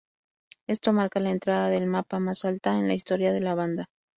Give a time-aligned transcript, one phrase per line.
[0.65, 3.85] Esto marca la entrada del mapa más alta en la historia de la banda.